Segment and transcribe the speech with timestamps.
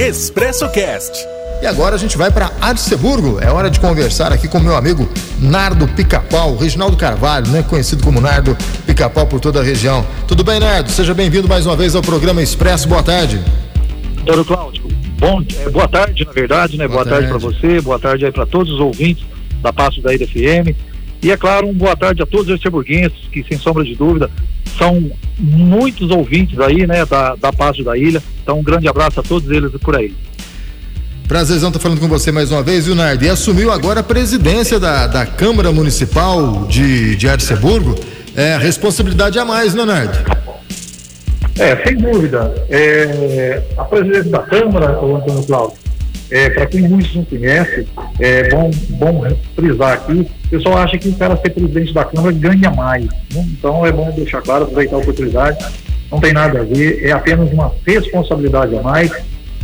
[0.00, 1.26] Expresso Cast.
[1.60, 3.40] E agora a gente vai para Arceburgo.
[3.40, 5.08] É hora de conversar aqui com meu amigo
[5.40, 7.64] Nardo Pica-Pau, Reginaldo Carvalho, né?
[7.64, 8.56] conhecido como Nardo
[8.86, 10.06] Pica-Pau por toda a região.
[10.28, 10.88] Tudo bem, Nardo?
[10.88, 12.88] Seja bem-vindo mais uma vez ao programa Expresso.
[12.88, 13.40] Boa tarde.
[14.24, 14.84] Doutor Cláudio,
[15.18, 16.86] bom, é, boa tarde, na verdade, né?
[16.86, 19.26] Boa, boa tarde, tarde para você, boa tarde aí para todos os ouvintes
[19.60, 20.76] da Passo da IDFM.
[21.20, 24.30] E é claro, um boa tarde a todos os arceburguenses que, sem sombra de dúvida,
[24.78, 28.22] são muitos ouvintes aí, né, da, da Passo da Ilha.
[28.42, 30.14] Então, um grande abraço a todos eles por aí.
[31.26, 33.22] Prazerzão estar falando com você mais uma vez, Leonardo.
[33.22, 37.94] E assumiu agora a presidência da, da Câmara Municipal de, de Arceburgo.
[38.34, 40.16] É, responsabilidade a mais, Leonardo.
[41.58, 42.54] É, sem dúvida.
[42.70, 45.76] É, a presidência da Câmara, o Antônio Cláudio,
[46.30, 47.86] é, para quem muitos não conhece,
[48.18, 49.24] é bom, bom
[49.54, 53.04] frisar aqui, o pessoal acha que o cara ser presidente da Câmara ganha mais.
[53.04, 53.46] Né?
[53.52, 55.64] Então é bom deixar claro, aproveitar a oportunidade.
[56.10, 59.12] Não tem nada a ver, é apenas uma responsabilidade a mais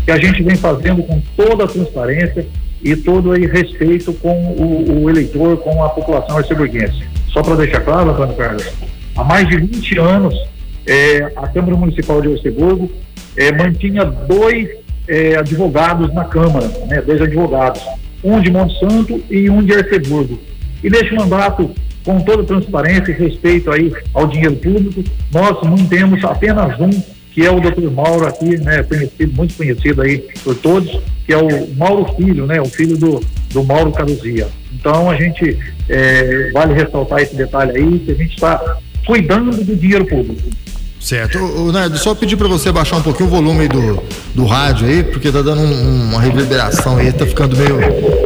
[0.05, 2.47] que a gente vem fazendo com toda a transparência
[2.83, 7.03] e todo aí respeito com o, o eleitor, com a população arceburguense.
[7.29, 8.71] Só para deixar claro, Antônio Carlos,
[9.17, 10.35] há mais de 20 anos
[10.87, 12.91] é, a Câmara Municipal de Arceburgo
[13.37, 14.69] é, mantinha dois
[15.07, 17.83] é, advogados na Câmara, né, dois advogados,
[18.23, 20.39] um de Monte Santo e um de Arceburgo.
[20.83, 21.71] E neste mandato,
[22.05, 26.91] com toda transparência e respeito aí ao dinheiro público, nós mantemos apenas um
[27.35, 31.37] que é o doutor Mauro aqui, né, conhecido, muito conhecido aí por todos, que é
[31.37, 33.21] o Mauro Filho, né, o filho do,
[33.53, 34.47] do Mauro Caruzia.
[34.73, 39.75] Então a gente é, vale ressaltar esse detalhe aí, que a gente está cuidando do
[39.75, 40.49] dinheiro público.
[41.05, 41.39] Certo.
[41.39, 44.03] O, Nardo, só pedir para você baixar um pouquinho o volume do,
[44.35, 47.79] do rádio aí, porque tá dando um, uma reverberação aí, tá ficando meio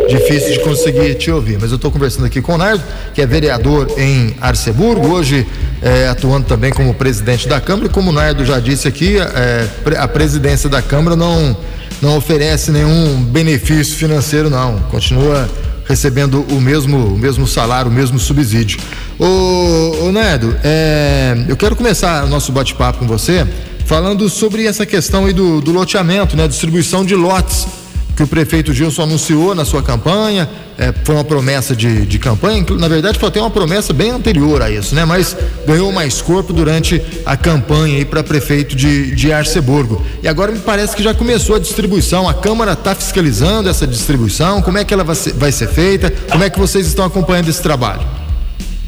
[0.08, 1.58] difícil de conseguir te ouvir.
[1.60, 2.80] Mas eu estou conversando aqui com o Nardo,
[3.12, 5.44] que é vereador em Arceburgo, hoje
[5.82, 7.88] é, atuando também como presidente da Câmara.
[7.88, 9.66] E como o Nardo já disse aqui, é,
[9.98, 11.56] a presidência da Câmara não,
[12.00, 14.78] não oferece nenhum benefício financeiro, não.
[14.82, 15.50] Continua
[15.88, 18.78] recebendo o mesmo, o mesmo salário, o mesmo subsídio.
[19.18, 23.44] Ô, ô Nedo, é, eu quero começar o nosso bate-papo com você
[23.84, 26.46] falando sobre essa questão aí do, do loteamento, né?
[26.46, 27.66] Distribuição de lotes
[28.14, 32.64] que o prefeito Gilson anunciou na sua campanha, é, foi uma promessa de, de campanha,
[32.76, 35.04] na verdade foi até uma promessa bem anterior a isso, né?
[35.04, 35.36] Mas
[35.66, 40.04] ganhou mais corpo durante a campanha aí para prefeito de, de Arceburgo.
[40.22, 44.62] E agora me parece que já começou a distribuição, a Câmara está fiscalizando essa distribuição,
[44.62, 47.48] como é que ela vai ser, vai ser feita, como é que vocês estão acompanhando
[47.48, 48.27] esse trabalho?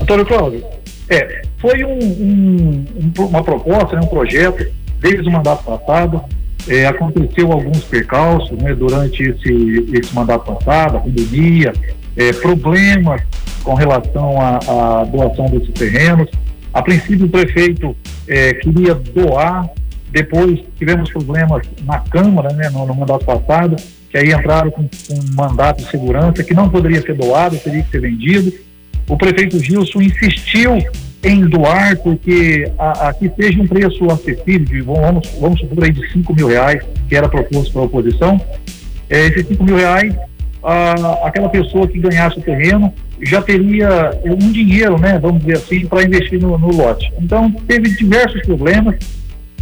[0.01, 0.65] Antônio Cláudio,
[1.09, 2.85] é, foi um, um,
[3.19, 4.67] um, uma proposta, né, um projeto,
[5.01, 6.23] desde o mandato passado,
[6.69, 11.73] é, aconteceu alguns percalços né, durante esse, esse mandato passado, a pandemia,
[12.17, 13.23] é, problemas
[13.63, 16.29] com relação à, doação desses terrenos.
[16.73, 17.97] A princípio, o prefeito
[18.29, 19.69] é, queria doar,
[20.11, 23.77] depois tivemos problemas na Câmara, né, no, no mandato passado,
[24.11, 27.83] que aí entraram com, com um mandato de segurança que não poderia ser doado, teria
[27.83, 28.53] que ser vendido.
[29.11, 30.79] O prefeito Gilson insistiu
[31.23, 36.33] em doar, porque aqui seja um preço acessível, de, vamos, vamos supor aí de 5
[36.35, 38.41] mil reais, que era proposto pela oposição,
[39.11, 40.15] é, esses 5 mil reais,
[40.63, 45.87] a, aquela pessoa que ganhasse o terreno já teria um dinheiro, né, vamos dizer assim,
[45.87, 47.13] para investir no, no, lote.
[47.21, 48.95] Então, teve diversos problemas,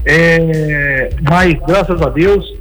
[0.04, 2.54] é, mas graças a Deus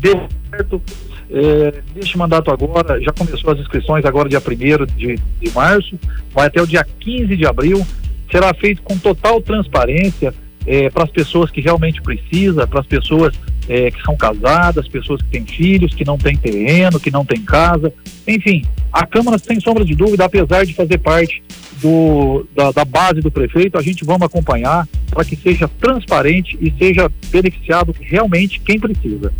[0.00, 0.80] deu certo.
[1.30, 5.98] É, neste mandato agora, já começou as inscrições agora dia 1 de, de março,
[6.32, 7.86] vai até o dia 15 de abril
[8.30, 10.34] será feito com total transparência
[10.66, 13.34] é, para as pessoas que realmente precisam, para as pessoas
[13.68, 17.42] é, que são casadas, pessoas que têm filhos, que não têm terreno, que não têm
[17.42, 17.92] casa.
[18.26, 18.62] Enfim,
[18.92, 21.42] a Câmara, sem sombra de dúvida, apesar de fazer parte
[21.80, 26.72] do, da, da base do prefeito, a gente vamos acompanhar para que seja transparente e
[26.78, 29.32] seja beneficiado realmente quem precisa.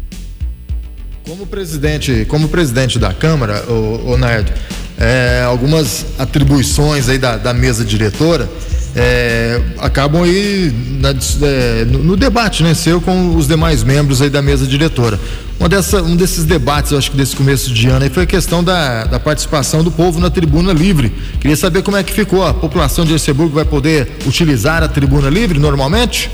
[1.28, 4.50] Como presidente, como presidente da Câmara, o, o Nardo,
[4.96, 8.48] é, algumas atribuições aí da, da mesa diretora
[8.96, 14.30] é, acabam aí na, é, no, no, debate, né, seu com os demais membros aí
[14.30, 15.20] da mesa diretora.
[15.60, 18.64] Uma dessa, um desses debates, acho que desse começo de ano aí foi a questão
[18.64, 21.12] da, da participação do povo na tribuna livre.
[21.38, 22.46] Queria saber como é que ficou.
[22.46, 26.30] A população de Erceburgo vai poder utilizar a tribuna livre normalmente?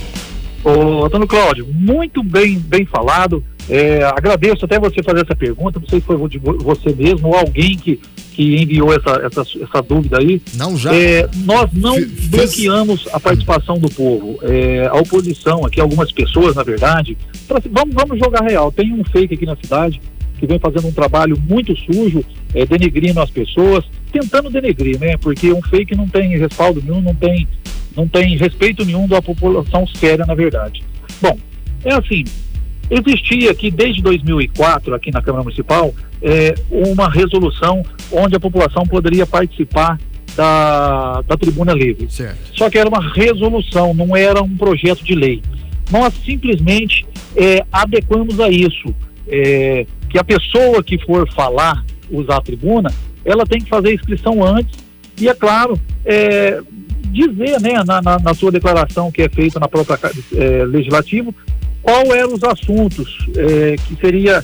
[0.62, 3.42] Ô, Antônio Cláudio, muito bem, bem falado.
[3.68, 5.80] É, agradeço até você fazer essa pergunta.
[5.80, 8.00] Não sei se foi você mesmo ou alguém que,
[8.32, 10.40] que enviou essa, essa, essa dúvida aí.
[10.54, 10.94] Não, já.
[10.94, 11.96] É, nós não
[12.30, 14.38] bloqueamos a participação do povo.
[14.42, 17.16] É, a oposição, aqui, algumas pessoas, na verdade.
[17.48, 18.70] Assim, vamos, vamos jogar real.
[18.70, 20.00] Tem um fake aqui na cidade
[20.38, 25.16] que vem fazendo um trabalho muito sujo, é, denegrindo as pessoas, tentando denegrir, né?
[25.16, 27.48] Porque um fake não tem respaldo nenhum, não tem,
[27.96, 30.82] não tem respeito nenhum da população séria, na verdade.
[31.22, 31.38] Bom,
[31.84, 32.24] é assim,
[32.90, 37.82] Existia aqui desde 2004, aqui na Câmara Municipal, é, uma resolução
[38.12, 39.98] onde a população poderia participar
[40.36, 42.10] da, da tribuna livre.
[42.10, 42.38] Certo.
[42.54, 45.42] Só que era uma resolução, não era um projeto de lei.
[45.90, 48.94] Nós simplesmente é, adequamos a isso.
[49.26, 52.90] É, que a pessoa que for falar, usar a tribuna,
[53.24, 54.78] ela tem que fazer a inscrição antes
[55.18, 55.80] e, é claro,
[57.10, 59.98] dizer né, na, na, na, sua declaração que é feita na própria
[60.36, 61.34] é, legislativo
[61.84, 64.42] qual eram os assuntos é, que seria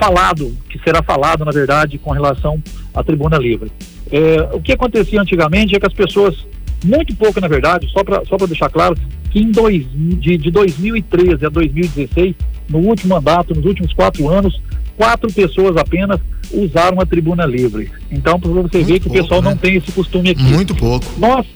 [0.00, 2.60] falado, que será falado, na verdade, com relação
[2.94, 3.70] à tribuna livre.
[4.10, 6.34] É, o que acontecia antigamente é que as pessoas,
[6.82, 8.96] muito pouco na verdade, só para só deixar claro,
[9.30, 12.34] que em dois, de, de 2013 a 2016,
[12.70, 14.58] no último mandato, nos últimos quatro anos,
[14.96, 16.20] quatro pessoas apenas
[16.50, 17.90] usaram a tribuna livre.
[18.10, 19.50] Então, para você muito ver que pouco, o pessoal né?
[19.50, 20.42] não tem esse costume aqui.
[20.42, 21.04] Muito pouco.
[21.18, 21.46] Nós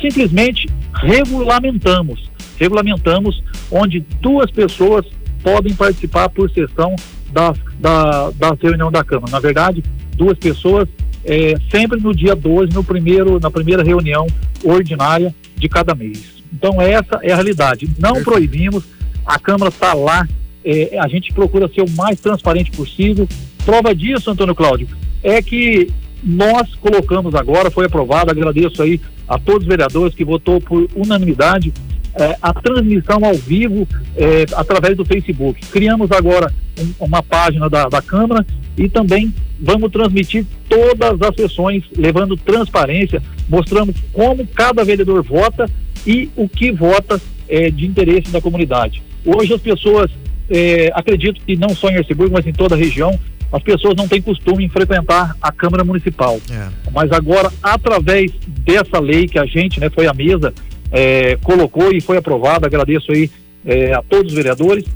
[0.00, 2.30] simplesmente regulamentamos.
[2.58, 5.06] Regulamentamos onde duas pessoas
[5.42, 6.96] podem participar por sessão
[7.32, 9.30] da, da, da reunião da Câmara.
[9.30, 9.82] Na verdade,
[10.16, 10.88] duas pessoas
[11.24, 14.26] é, sempre no dia 12, no primeiro, na primeira reunião
[14.64, 16.42] ordinária de cada mês.
[16.52, 17.88] Então essa é a realidade.
[17.98, 18.84] Não proibimos,
[19.24, 20.26] a Câmara está lá,
[20.64, 23.28] é, a gente procura ser o mais transparente possível.
[23.64, 24.88] Prova disso, Antônio Cláudio,
[25.22, 25.90] é que
[26.22, 31.72] nós colocamos agora, foi aprovado, agradeço aí a todos os vereadores que votou por unanimidade
[32.16, 33.86] é, a transmissão ao vivo
[34.16, 35.60] é, através do Facebook.
[35.66, 38.44] Criamos agora um, uma página da, da Câmara
[38.76, 45.68] e também vamos transmitir todas as sessões, levando transparência, mostrando como cada vereador vota
[46.06, 49.02] e o que vota é, de interesse da comunidade.
[49.24, 50.10] Hoje as pessoas,
[50.48, 53.18] é, acredito que não só em Arceburgo, mas em toda a região,
[53.52, 56.40] as pessoas não têm costume em frequentar a Câmara Municipal.
[56.50, 56.68] É.
[56.92, 60.52] Mas agora, através dessa lei que a gente, né, foi à mesa,
[60.96, 63.30] é, colocou e foi aprovado, agradeço aí
[63.66, 64.86] é, a todos os vereadores.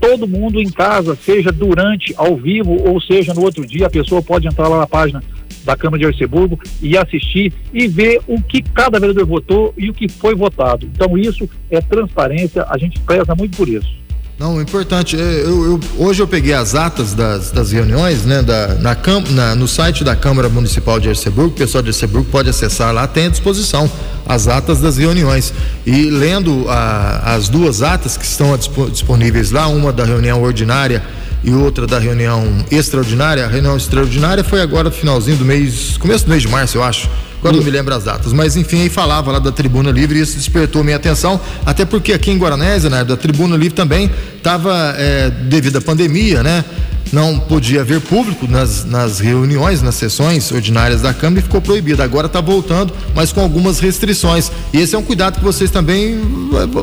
[0.00, 4.20] Todo mundo em casa, seja durante, ao vivo, ou seja no outro dia, a pessoa
[4.20, 5.22] pode entrar lá na página
[5.64, 9.94] da Câmara de Arceburgo e assistir e ver o que cada vereador votou e o
[9.94, 10.88] que foi votado.
[10.92, 13.94] Então isso é transparência, a gente preza muito por isso.
[14.40, 15.20] Não, importante.
[15.20, 18.96] É, eu, eu, hoje eu peguei as atas das, das reuniões, né, da, na,
[19.32, 23.06] na, no site da Câmara Municipal de Arceburgo, o pessoal de Arceburgo pode acessar lá,
[23.06, 23.90] tem à disposição
[24.26, 25.52] as atas das reuniões.
[25.84, 28.56] E lendo a, as duas atas que estão
[28.90, 31.02] disponíveis lá, uma da reunião ordinária
[31.44, 36.24] e outra da reunião extraordinária, a reunião extraordinária foi agora no finalzinho do mês, começo
[36.24, 37.10] do mês de março, eu acho
[37.40, 40.22] Agora não me lembro as datas, mas enfim, aí falava lá da Tribuna Livre e
[40.22, 44.94] isso despertou minha atenção, até porque aqui em Guaranésia, né, da Tribuna Livre também estava,
[44.98, 46.64] é, devido à pandemia, né?
[47.12, 52.00] Não podia haver público nas, nas reuniões, nas sessões ordinárias da Câmara e ficou proibido.
[52.02, 54.52] Agora está voltando, mas com algumas restrições.
[54.72, 56.20] E esse é um cuidado que vocês também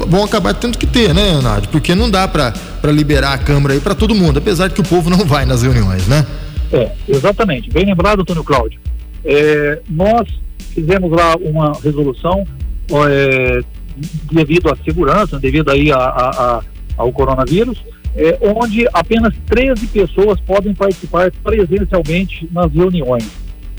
[0.10, 1.70] vão acabar tendo que ter, né, Leonardo?
[1.70, 2.52] Porque não dá para
[2.92, 5.62] liberar a Câmara aí para todo mundo, apesar de que o povo não vai nas
[5.64, 6.26] reuniões, né?
[6.74, 7.70] É, exatamente.
[7.70, 8.82] Bem lembrado, Antônio Cláudio.
[9.24, 10.28] É, nós
[10.74, 12.46] fizemos lá uma resolução
[13.10, 13.62] é,
[14.32, 16.64] devido à segurança, devido aí a, a, a,
[16.98, 17.84] ao coronavírus,
[18.16, 23.28] é, onde apenas 13 pessoas podem participar presencialmente nas reuniões.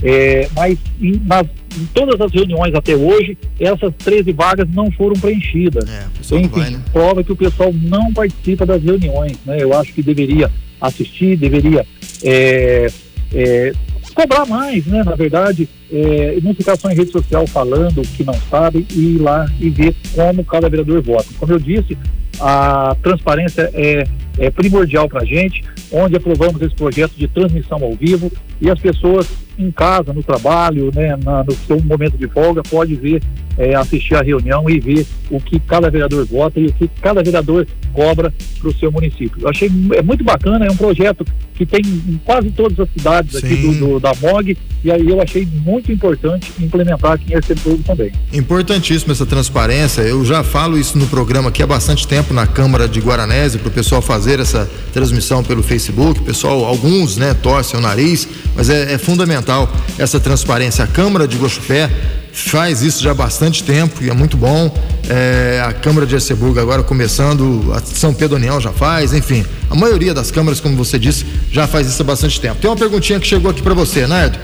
[0.01, 1.45] É, mas em, nas,
[1.77, 5.89] em, todas as reuniões até hoje, essas 13 vagas não foram preenchidas.
[5.89, 6.05] É,
[6.35, 6.81] Enfim, vai, né?
[6.93, 9.37] prova que o pessoal não participa das reuniões.
[9.45, 9.57] Né?
[9.59, 10.49] Eu acho que deveria
[10.79, 11.85] assistir, deveria
[12.23, 12.87] é,
[13.33, 13.73] é,
[14.13, 15.03] cobrar mais, né?
[15.03, 19.17] Na verdade, é, não ficar só em rede social falando que não sabe e ir
[19.19, 21.27] lá e ver como cada vereador vota.
[21.37, 21.97] Como eu disse,
[22.39, 24.03] a transparência é,
[24.37, 28.79] é primordial para a gente, onde aprovamos esse projeto de transmissão ao vivo e as
[28.79, 29.27] pessoas
[29.59, 33.21] em casa, no trabalho, né, na, no seu momento de folga, pode ver,
[33.57, 37.21] é, assistir a reunião e ver o que cada vereador vota e o que cada
[37.21, 39.41] vereador cobra para o seu município.
[39.41, 41.25] Eu achei é muito bacana, é um projeto
[41.55, 45.21] que tem em quase todas as cidades aqui do, do, da MOG e aí eu
[45.21, 48.13] achei muito importante implementar aqui em Arceburgo também.
[48.31, 52.87] Importantíssima essa transparência, eu já falo isso no programa aqui há bastante tempo na Câmara
[52.87, 57.83] de Guaranésia para o pessoal fazer essa transmissão pelo Facebook, pessoal, alguns né, torcem o
[57.83, 59.48] nariz, mas é, é fundamental
[59.97, 60.83] essa transparência.
[60.83, 61.89] A Câmara de Guaxupé
[62.31, 64.73] faz isso já há bastante tempo e é muito bom.
[65.09, 69.75] É, a Câmara de Arceburgo agora começando, a São Pedro União já faz, enfim, a
[69.75, 72.57] maioria das câmaras, como você disse, já faz isso há bastante tempo.
[72.61, 74.37] Tem uma perguntinha que chegou aqui para você, Nardo.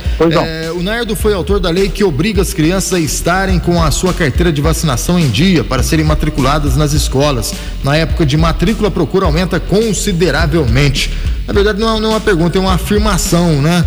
[0.44, 3.92] É, o Nardo foi autor da lei que obriga as crianças a estarem com a
[3.92, 7.54] sua carteira de vacinação em dia para serem matriculadas nas escolas.
[7.84, 11.12] Na época de matrícula, a procura aumenta consideravelmente.
[11.48, 13.86] Na verdade, não é, não é uma pergunta, é uma afirmação, né?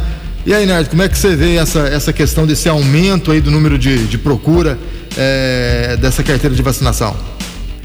[0.49, 3.51] E aí, Nerd, como é que você vê essa, essa questão desse aumento aí do
[3.51, 4.79] número de, de procura
[5.15, 7.15] é, dessa carteira de vacinação?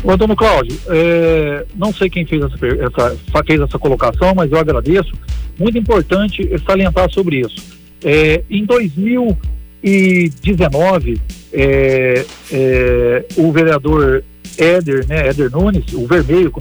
[0.01, 4.58] O Antônio Cláudio, é, não sei quem fez essa, essa, fez essa colocação, mas eu
[4.58, 5.12] agradeço.
[5.60, 7.58] Muito importante salientar sobre isso.
[8.01, 14.24] É, em 2019, é, é, o vereador
[14.57, 16.51] Éder, né, Éder Nunes, o Vermelho,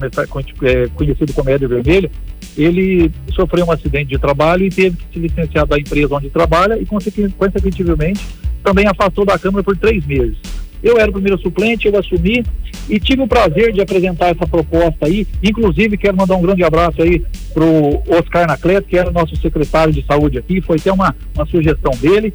[0.63, 2.11] é, conhecido como Éder Vermelho,
[2.57, 6.79] ele sofreu um acidente de trabalho e teve que se licenciar da empresa onde trabalha
[6.79, 8.25] e, consequentemente,
[8.63, 10.37] também afastou da Câmara por três meses.
[10.83, 12.45] Eu era o primeiro suplente, eu assumi
[12.89, 15.27] e tive o prazer de apresentar essa proposta aí.
[15.43, 19.93] Inclusive, quero mandar um grande abraço aí pro Oscar Nacleto, que era o nosso secretário
[19.93, 20.61] de saúde aqui.
[20.61, 22.35] Foi até uma, uma sugestão dele.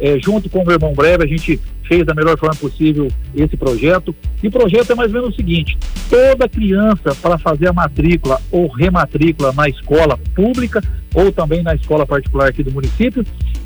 [0.00, 3.56] É, junto com o meu irmão Breve, a gente fez da melhor forma possível esse
[3.56, 4.14] projeto.
[4.42, 5.76] E o projeto é mais ou menos o seguinte:
[6.08, 10.80] toda criança, para fazer a matrícula ou rematrícula na escola pública
[11.14, 13.24] ou também na escola particular aqui do município,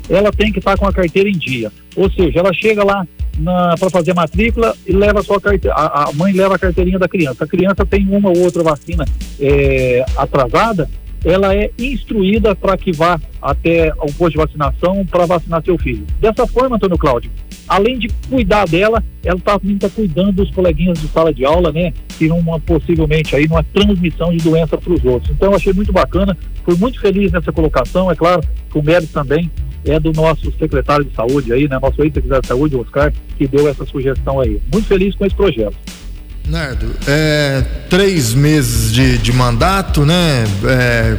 [0.09, 1.71] ela tem que estar com a carteira em dia.
[1.95, 3.05] Ou seja, ela chega lá
[3.79, 6.99] para fazer a matrícula e leva a sua carteira, a, a, mãe leva a carteirinha
[6.99, 7.43] da criança.
[7.43, 9.05] A criança tem uma ou outra vacina
[9.39, 10.89] é, atrasada,
[11.23, 16.05] ela é instruída para que vá até o posto de vacinação para vacinar seu filho.
[16.19, 17.31] Dessa forma, Antônio Cláudio,
[17.67, 21.93] além de cuidar dela, ela está tá cuidando dos coleguinhas de sala de aula, né?
[22.17, 25.31] Que numa, possivelmente aí numa transmissão de doença para os outros.
[25.31, 29.13] Então eu achei muito bacana, fui muito feliz nessa colocação, é claro que o mérito
[29.13, 29.49] também
[29.85, 31.77] é do nosso secretário de saúde aí, né?
[31.81, 34.61] Nosso ex-secretário de saúde, Oscar, que deu essa sugestão aí.
[34.71, 35.75] Muito feliz com esse projeto.
[36.47, 40.43] Nardo, é, três meses de, de mandato, né?
[40.65, 41.17] É,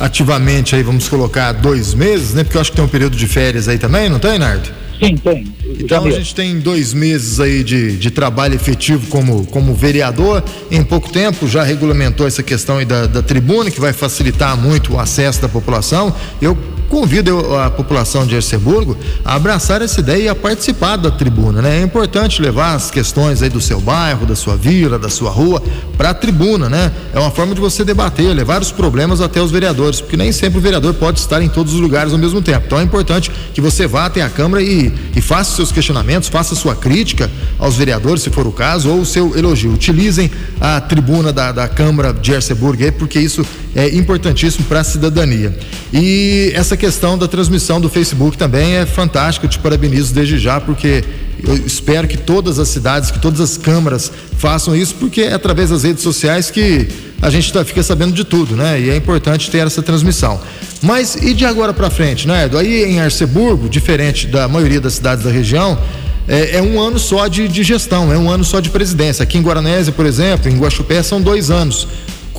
[0.00, 2.44] ativamente aí vamos colocar dois meses, né?
[2.44, 4.70] Porque eu acho que tem um período de férias aí também, não tem, Nardo?
[5.02, 5.52] Sim, tem.
[5.78, 10.44] Então a gente tem dois meses aí de, de trabalho efetivo como, como vereador.
[10.70, 14.92] Em pouco tempo já regulamentou essa questão aí da, da tribuna, que vai facilitar muito
[14.92, 16.14] o acesso da população.
[16.40, 16.56] Eu
[16.90, 21.78] convido a população de Erceburgo a abraçar essa ideia e a participar da tribuna, né?
[21.78, 25.62] É importante levar as questões aí do seu bairro, da sua vila, da sua rua
[25.96, 26.90] para a tribuna, né?
[27.14, 30.58] É uma forma de você debater, levar os problemas até os vereadores, porque nem sempre
[30.58, 32.64] o vereador pode estar em todos os lugares ao mesmo tempo.
[32.66, 36.56] Então é importante que você vá até a Câmara e, e faça seus questionamentos, faça
[36.56, 39.72] sua crítica aos vereadores, se for o caso, ou o seu elogio.
[39.72, 40.28] Utilizem
[40.60, 45.56] a tribuna da, da Câmara de Erceburgo porque isso é importantíssimo para a cidadania.
[45.92, 49.46] E essa questão da transmissão do Facebook também é fantástica.
[49.46, 51.04] Eu te parabenizo desde já, porque
[51.42, 55.70] eu espero que todas as cidades, que todas as câmaras façam isso, porque é através
[55.70, 56.88] das redes sociais que
[57.22, 58.80] a gente tá, fica sabendo de tudo, né?
[58.80, 60.40] E é importante ter essa transmissão.
[60.82, 62.58] Mas e de agora para frente, né, Edu?
[62.58, 65.78] Aí em Arceburgo, diferente da maioria das cidades da região,
[66.26, 69.22] é, é, um ano só de, de, gestão, é um ano só de presidência.
[69.22, 71.88] Aqui em Guaranésia, por exemplo, em Guaxupé, são dois anos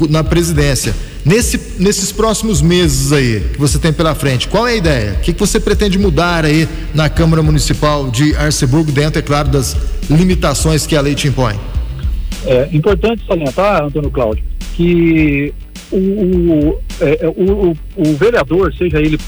[0.09, 0.95] na presidência.
[1.23, 5.13] Nesse, nesses próximos meses aí que você tem pela frente, qual é a ideia?
[5.13, 9.49] O que, que você pretende mudar aí na Câmara Municipal de Arceburgo, dentro, é claro,
[9.49, 9.77] das
[10.09, 11.59] limitações que a lei te impõe?
[12.45, 15.53] É importante salientar, Antônio Cláudio, que
[15.91, 19.19] o, o, é, o, o, vereador, seja ele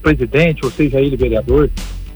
[0.00, 1.68] presidente ou seja ele vereador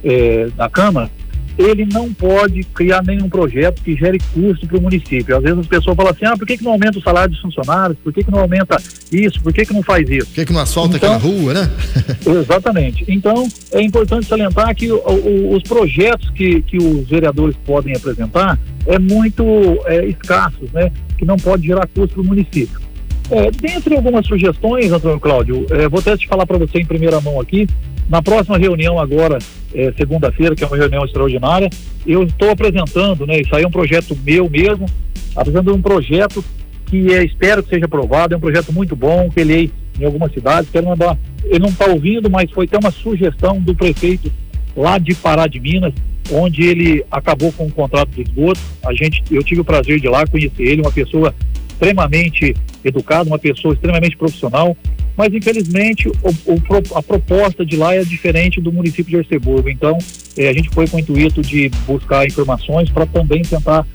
[0.04, 1.10] é, da Câmara,
[1.58, 5.36] ele não pode criar nenhum projeto que gere custo para o município.
[5.36, 7.40] Às vezes as pessoas falam assim, ah, por que, que não aumenta o salário dos
[7.40, 7.96] funcionários?
[8.02, 8.76] Por que, que não aumenta
[9.12, 9.40] isso?
[9.40, 10.26] Por que, que não faz isso?
[10.26, 11.70] Por que, que não asfalta então, aquela rua, né?
[12.26, 13.04] exatamente.
[13.08, 18.58] Então, é importante salientar que o, o, os projetos que, que os vereadores podem apresentar
[18.86, 19.44] é muito
[19.86, 20.90] é, escassos, né?
[21.16, 22.84] Que não pode gerar custo para o município.
[23.30, 27.20] É, dentre algumas sugestões, Antônio Cláudio, é, vou até te falar para você em primeira
[27.20, 27.66] mão aqui,
[28.08, 29.38] na próxima reunião agora,
[29.74, 31.70] é, segunda-feira, que é uma reunião extraordinária,
[32.06, 33.40] eu estou apresentando, né?
[33.40, 34.86] Isso aí é um projeto meu mesmo,
[35.34, 36.44] apresentando um projeto
[36.86, 40.04] que é, espero que seja aprovado, é um projeto muito bom, que ele é em
[40.04, 44.30] algumas cidades, quero mandar, ele não está ouvindo, mas foi até uma sugestão do prefeito
[44.76, 45.94] lá de Pará de Minas,
[46.32, 48.60] onde ele acabou com o contrato de esgoto.
[48.84, 51.34] A gente, eu tive o prazer de ir lá conhecer ele, uma pessoa
[51.68, 54.76] extremamente educada, uma pessoa extremamente profissional,
[55.16, 56.12] mas infelizmente o,
[56.46, 59.68] o, a proposta de lá é diferente do município de Arceburgo.
[59.68, 59.96] Então,
[60.36, 63.86] eh, a gente foi com o intuito de buscar informações para também tentar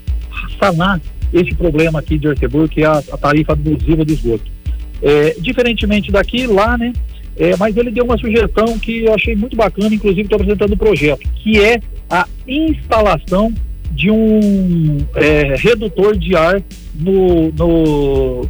[0.58, 1.00] sanar
[1.32, 4.50] esse problema aqui de Arceburgo, que é a, a tarifa abusiva do esgoto.
[5.02, 6.92] É, diferentemente daqui, lá, né?
[7.36, 10.76] É, mas ele deu uma sugestão que eu achei muito bacana, inclusive estou apresentando o
[10.76, 13.54] projeto, que é a instalação
[13.92, 16.62] de um é, redutor de ar
[16.94, 18.48] no, no,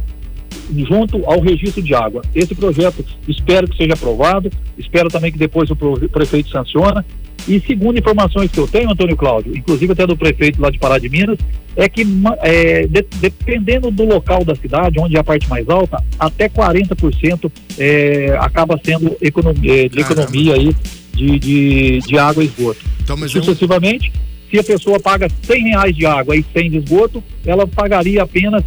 [0.87, 2.21] junto ao registro de água.
[2.33, 7.05] Esse projeto espero que seja aprovado, espero também que depois o prefeito sanciona.
[7.47, 10.99] E segundo informações que eu tenho, Antônio Cláudio, inclusive até do prefeito lá de Pará
[10.99, 11.39] de Minas,
[11.75, 12.05] é que
[12.43, 17.51] é, de, dependendo do local da cidade, onde é a parte mais alta, até 40%
[17.79, 20.75] é, acaba sendo economia, de economia aí
[21.13, 22.79] de, de, de água e esgoto.
[23.03, 24.11] Então, mas Sucessivamente,
[24.49, 28.63] se a pessoa paga 100 reais de água e 100 de esgoto, ela pagaria apenas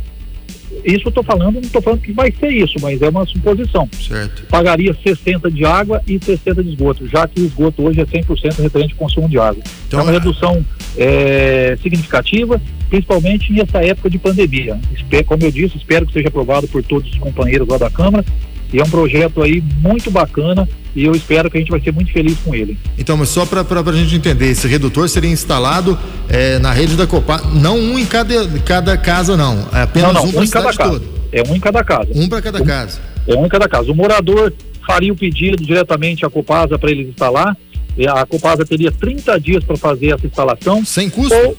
[0.84, 3.88] isso eu estou falando, não estou falando que vai ser isso, mas é uma suposição.
[4.00, 4.44] Certo.
[4.48, 8.62] Pagaria 60 de água e 60 de esgoto, já que o esgoto hoje é 100%
[8.62, 9.62] referente ao consumo de água.
[9.86, 10.64] Então, é uma redução
[10.96, 14.78] é, significativa, principalmente nessa época de pandemia.
[15.26, 18.24] Como eu disse, espero que seja aprovado por todos os companheiros lá da Câmara
[18.74, 21.92] e é um projeto aí muito bacana e eu espero que a gente vai ser
[21.92, 22.76] muito feliz com ele.
[22.98, 25.96] Então, mas só para a gente entender, esse redutor seria instalado
[26.28, 29.68] é, na rede da Copa, não um em cada, cada casa, não.
[29.72, 30.90] É apenas não, não, um um cada casa.
[30.90, 31.04] Toda.
[31.30, 32.08] É um em cada casa.
[32.16, 33.00] Um para cada um, casa.
[33.28, 33.92] É um em cada casa.
[33.92, 34.52] O morador
[34.84, 37.56] faria o pedido diretamente à Copasa para eles instalar.
[38.12, 40.84] A Copasa teria 30 dias para fazer essa instalação.
[40.84, 41.32] Sem custo?
[41.32, 41.56] Ou,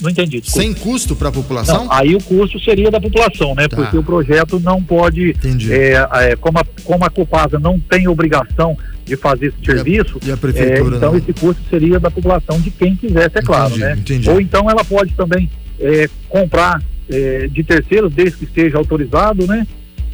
[0.00, 0.40] não entendi.
[0.40, 0.66] Desculpa.
[0.66, 1.84] Sem custo para a população?
[1.84, 3.68] Não, aí o custo seria da população, né?
[3.68, 3.76] Tá.
[3.76, 5.34] Porque o projeto não pode.
[5.70, 10.26] É, é, como, a, como a Copasa não tem obrigação de fazer esse serviço, e
[10.26, 13.42] a, e a prefeitura, é, então esse custo seria da população de quem quisesse, é
[13.42, 13.92] claro, entendi, né?
[13.98, 14.30] Entendi.
[14.30, 19.66] Ou então ela pode também é, comprar é, de terceiros, desde que esteja autorizado, né?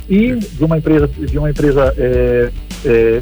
[0.08, 2.50] E de uma empresa, de uma empresa é,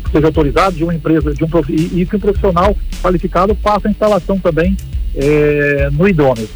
[0.03, 3.89] que seja autorizado, de uma empresa, de um e, e que um profissional qualificado faça
[3.89, 4.75] a instalação também
[5.15, 6.49] é, no idôneo.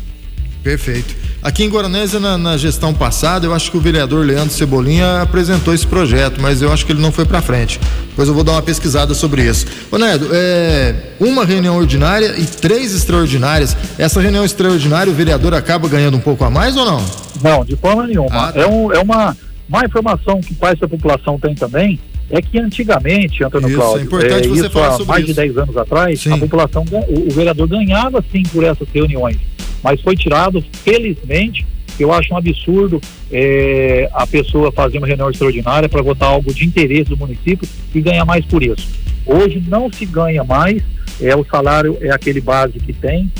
[0.62, 1.16] Perfeito.
[1.42, 5.74] Aqui em Guaranésia, na, na, gestão passada, eu acho que o vereador Leandro Cebolinha apresentou
[5.74, 7.80] esse projeto, mas eu acho que ele não foi para frente.
[8.10, 9.66] Depois eu vou dar uma pesquisada sobre isso.
[9.90, 13.76] Ô Nedo, é, uma reunião ordinária e três extraordinárias.
[13.98, 17.04] Essa reunião extraordinária, o vereador acaba ganhando um pouco a mais ou não?
[17.42, 18.28] Não, de forma nenhuma.
[18.30, 18.60] Ah, tá.
[18.60, 19.36] é, um, é uma,
[19.68, 21.98] uma informação que parte da população tem também
[22.30, 25.34] é que antigamente, Antônio isso, Cláudio, é importante é, você falar há mais isso.
[25.34, 26.32] de 10 anos atrás, sim.
[26.32, 29.36] a população, o, o, vereador ganhava sim por essas reuniões,
[29.82, 31.66] mas foi tirado, felizmente,
[31.98, 33.00] eu acho um absurdo
[33.30, 38.00] é, a pessoa fazer uma reunião extraordinária para votar algo de interesse do município e
[38.00, 38.88] ganhar mais por isso.
[39.26, 40.82] Hoje não se ganha mais,
[41.20, 43.30] é o salário é aquele base que tem.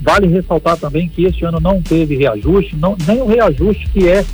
[0.00, 4.24] Vale ressaltar também que este ano não teve reajuste, não, nem o reajuste que é,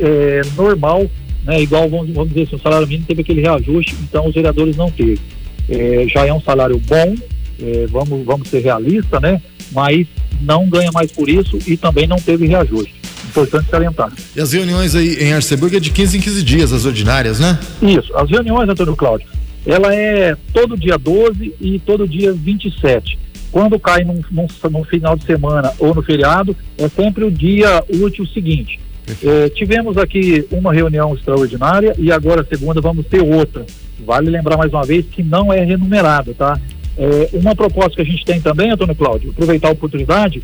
[0.00, 1.10] é normal
[1.46, 1.62] né?
[1.62, 4.90] Igual, vamos, vamos dizer assim, o salário mínimo teve aquele reajuste, então os vereadores não
[4.90, 5.20] teve.
[5.68, 7.14] É, já é um salário bom,
[7.62, 9.40] é, vamos, vamos ser realistas, né?
[9.72, 10.06] Mas
[10.40, 12.94] não ganha mais por isso e também não teve reajuste.
[13.28, 14.12] Importante salientar.
[14.34, 17.58] E as reuniões aí em Arceburgo é de 15 em 15 dias, as ordinárias, né?
[17.82, 18.14] Isso.
[18.16, 19.28] As reuniões, Antônio Cláudio,
[19.64, 23.18] ela é todo dia 12 e todo dia 27.
[23.50, 27.82] Quando cai num, num, num final de semana ou no feriado, é sempre o dia
[27.88, 28.78] útil seguinte.
[29.22, 33.64] É, tivemos aqui uma reunião extraordinária e agora, segunda, vamos ter outra.
[34.04, 36.60] Vale lembrar mais uma vez que não é remunerada, tá?
[36.98, 40.42] É, uma proposta que a gente tem também, Antônio Cláudio, aproveitar a oportunidade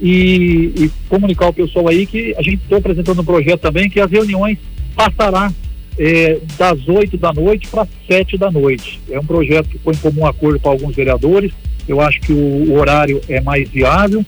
[0.00, 4.00] e, e comunicar ao pessoal aí que a gente está apresentando um projeto também que
[4.00, 4.58] as reuniões
[4.94, 5.50] passará
[5.98, 9.00] é, das 8 da noite para 7 da noite.
[9.10, 11.52] É um projeto que foi em comum acordo com alguns vereadores.
[11.88, 14.24] Eu acho que o, o horário é mais viável.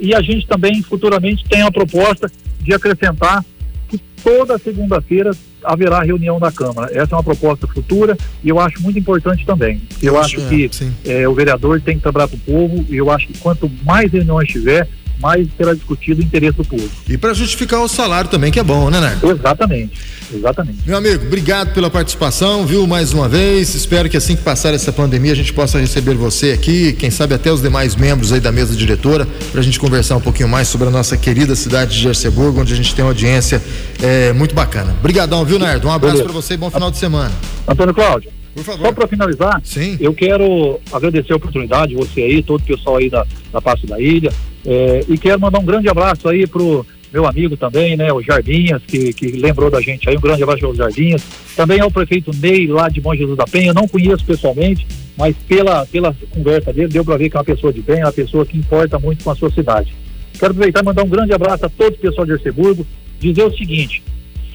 [0.00, 2.28] E a gente também futuramente tem a proposta
[2.60, 3.44] de acrescentar
[3.88, 5.32] que toda segunda-feira
[5.64, 6.90] haverá reunião da Câmara.
[6.92, 9.82] Essa é uma proposta futura e eu acho muito importante também.
[10.02, 10.70] Eu, eu acho, acho que
[11.04, 14.12] é, o vereador tem que trabalhar para o povo e eu acho que quanto mais
[14.12, 14.88] reuniões tiver,
[15.20, 16.90] mais será discutido o interesse do público.
[17.08, 19.30] E para justificar o salário também, que é bom, né, Narco?
[19.30, 19.92] Exatamente,
[20.32, 20.78] exatamente.
[20.86, 23.74] Meu amigo, obrigado pela participação, viu, mais uma vez.
[23.74, 27.34] Espero que assim que passar essa pandemia a gente possa receber você aqui, quem sabe
[27.34, 30.68] até os demais membros aí da mesa diretora, para a gente conversar um pouquinho mais
[30.68, 33.62] sobre a nossa querida cidade de Arceburgo, onde a gente tem uma audiência
[34.02, 34.94] é, muito bacana.
[34.98, 35.88] Obrigadão, viu, Nardo?
[35.88, 37.32] Um abraço para você e bom final de semana.
[37.66, 38.30] Antônio Cláudio.
[38.54, 38.86] Por favor.
[38.86, 39.96] Só para finalizar, Sim.
[40.00, 44.00] eu quero agradecer a oportunidade, você aí, todo o pessoal aí da, da Passo da
[44.00, 44.32] Ilha,
[44.66, 48.82] é, e quero mandar um grande abraço aí pro meu amigo também, né, o Jardinhas,
[48.86, 51.22] que, que lembrou da gente aí, um grande abraço ao Jardinhas.
[51.56, 55.84] Também ao prefeito Ney, lá de Bom Jesus da Penha, não conheço pessoalmente, mas pela,
[55.86, 58.56] pela conversa dele, deu para ver que é uma pessoa de bem, uma pessoa que
[58.56, 59.92] importa muito com a sua cidade.
[60.38, 62.86] Quero aproveitar e mandar um grande abraço a todo o pessoal de Arceburgo,
[63.18, 64.02] dizer o seguinte,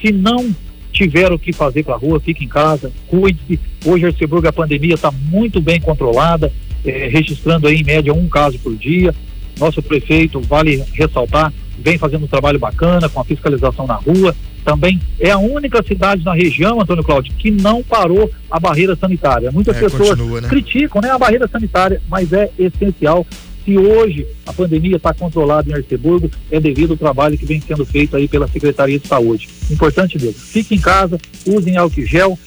[0.02, 0.56] se não
[0.92, 3.60] tiver o que fazer para a rua, fique em casa, cuide-se.
[3.86, 6.52] Hoje, Arceburgo, a pandemia está muito bem controlada,
[6.86, 9.14] é, registrando aí em média um caso por dia.
[9.60, 14.36] Nosso prefeito, vale ressaltar, vem fazendo um trabalho bacana com a fiscalização na rua.
[14.64, 19.52] Também é a única cidade na região, Antônio Cláudio, que não parou a barreira sanitária.
[19.52, 20.50] Muitas é, pessoas continua, né?
[20.50, 23.26] criticam né, a barreira sanitária, mas é essencial
[23.66, 27.84] se hoje a pandemia está controlada em Arceburgo, é devido ao trabalho que vem sendo
[27.84, 29.50] feito aí pela Secretaria de Saúde.
[29.72, 30.40] Importante mesmo.
[30.40, 32.38] Fique em casa, usem álcool gel,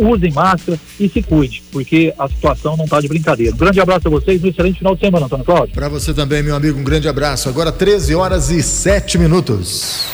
[0.00, 3.54] usem máscara e se cuide, porque a situação não está de brincadeira.
[3.54, 5.74] Um grande abraço a vocês, um excelente final de semana, Antônio Cláudio.
[5.74, 7.48] Para você também, meu amigo, um grande abraço.
[7.48, 10.06] Agora 13 horas e 7 minutos.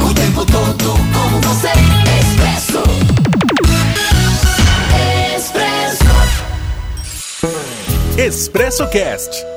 [0.00, 1.68] O tempo todo com você,
[2.20, 2.82] Expresso.
[5.36, 6.04] Expresso.
[8.18, 9.53] Expresso Cast